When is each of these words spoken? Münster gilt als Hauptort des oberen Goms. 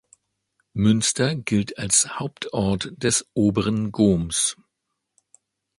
Münster 0.73 1.35
gilt 1.35 1.77
als 1.77 2.17
Hauptort 2.17 2.91
des 3.03 3.27
oberen 3.35 3.91
Goms. 3.91 4.57